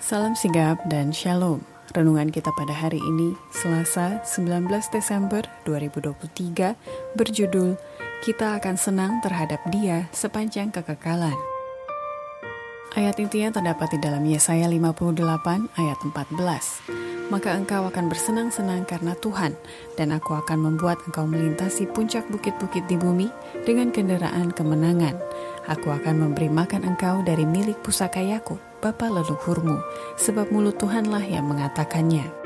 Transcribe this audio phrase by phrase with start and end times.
[0.00, 1.60] Salam sigap dan shalom.
[1.92, 6.72] Renungan kita pada hari ini, Selasa 19 Desember 2023,
[7.20, 7.76] berjudul
[8.24, 11.36] Kita akan senang terhadap dia sepanjang kekekalan.
[12.96, 17.28] Ayat intinya terdapat di dalam Yesaya 58 ayat 14.
[17.28, 19.52] Maka engkau akan bersenang-senang karena Tuhan,
[20.00, 23.28] dan aku akan membuat engkau melintasi puncak bukit-bukit di bumi
[23.68, 25.20] dengan kendaraan kemenangan.
[25.70, 29.78] Aku akan memberi makan engkau dari milik pusaka Yakub, bapa leluhurmu,
[30.18, 32.39] sebab mulut Tuhanlah yang mengatakannya.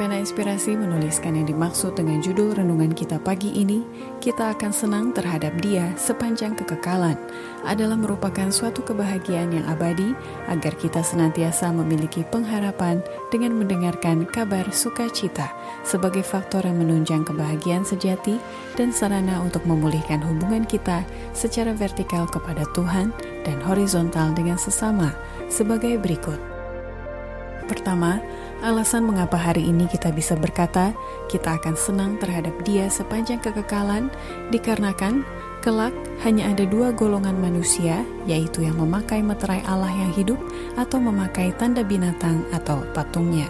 [0.00, 3.84] Pena Inspirasi menuliskan yang dimaksud dengan judul renungan kita pagi ini,
[4.24, 7.20] kita akan senang terhadap dia sepanjang kekekalan,
[7.68, 10.16] adalah merupakan suatu kebahagiaan yang abadi
[10.48, 15.52] agar kita senantiasa memiliki pengharapan dengan mendengarkan kabar sukacita
[15.84, 18.40] sebagai faktor yang menunjang kebahagiaan sejati
[18.80, 21.04] dan sarana untuk memulihkan hubungan kita
[21.36, 23.12] secara vertikal kepada Tuhan
[23.44, 25.12] dan horizontal dengan sesama
[25.52, 26.40] sebagai berikut.
[27.70, 28.18] Pertama,
[28.60, 30.92] alasan mengapa hari ini kita bisa berkata
[31.32, 34.12] kita akan senang terhadap Dia sepanjang kekekalan
[34.52, 35.24] dikarenakan
[35.60, 35.92] kelak
[36.24, 40.40] hanya ada dua golongan manusia, yaitu yang memakai meterai Allah yang hidup
[40.76, 43.48] atau memakai tanda binatang atau patungnya.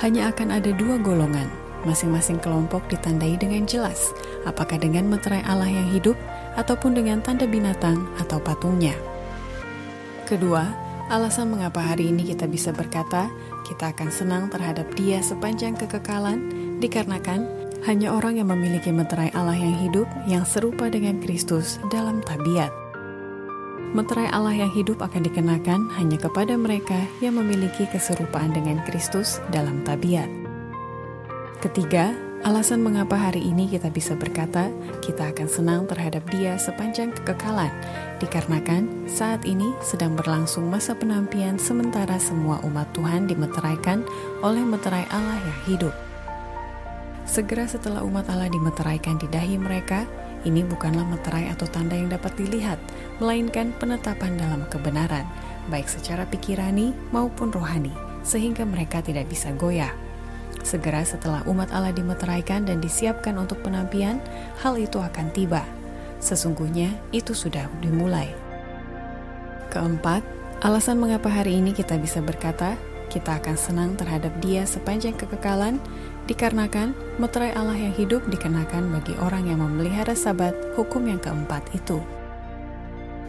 [0.00, 1.48] Hanya akan ada dua golongan,
[1.84, 4.12] masing-masing kelompok ditandai dengan jelas,
[4.48, 6.16] apakah dengan meterai Allah yang hidup
[6.56, 8.96] ataupun dengan tanda binatang atau patungnya.
[10.28, 10.81] Kedua,
[11.12, 13.28] Alasan mengapa hari ini kita bisa berkata
[13.68, 16.48] kita akan senang terhadap Dia sepanjang kekekalan
[16.80, 17.44] dikarenakan
[17.84, 22.72] hanya orang yang memiliki meterai Allah yang hidup yang serupa dengan Kristus dalam tabiat.
[23.92, 29.84] Meterai Allah yang hidup akan dikenakan hanya kepada mereka yang memiliki keserupaan dengan Kristus dalam
[29.84, 30.32] tabiat.
[31.60, 34.66] Ketiga, alasan mengapa hari ini kita bisa berkata
[34.98, 37.70] kita akan senang terhadap Dia sepanjang kekekalan
[38.18, 44.02] dikarenakan saat ini sedang berlangsung masa penampian sementara semua umat Tuhan dimeteraikan
[44.42, 45.94] oleh meterai Allah yang hidup.
[47.22, 50.02] Segera setelah umat Allah dimeteraikan di dahi mereka,
[50.42, 52.82] ini bukanlah meterai atau tanda yang dapat dilihat,
[53.22, 55.22] melainkan penetapan dalam kebenaran,
[55.70, 57.94] baik secara pikirani maupun rohani,
[58.26, 59.94] sehingga mereka tidak bisa goyah.
[60.60, 64.20] Segera setelah umat Allah dimeteraikan dan disiapkan untuk penampian,
[64.60, 65.64] hal itu akan tiba,
[66.22, 68.30] Sesungguhnya itu sudah dimulai.
[69.74, 70.22] Keempat,
[70.62, 72.78] alasan mengapa hari ini kita bisa berkata
[73.10, 75.76] kita akan senang terhadap Dia sepanjang kekekalan
[76.30, 82.00] dikarenakan meterai Allah yang hidup dikenakan bagi orang yang memelihara sabat hukum yang keempat itu.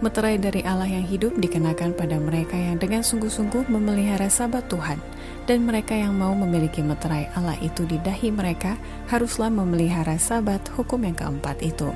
[0.04, 5.00] Meterai dari Allah yang hidup dikenakan pada mereka yang dengan sungguh-sungguh memelihara sabat Tuhan,
[5.48, 8.76] dan mereka yang mau memiliki meterai Allah itu di dahi mereka
[9.08, 11.88] haruslah memelihara sabat hukum yang keempat itu.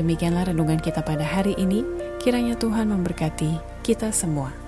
[0.00, 1.84] Demikianlah renungan kita pada hari ini.
[2.24, 4.59] Kiranya Tuhan memberkati kita semua.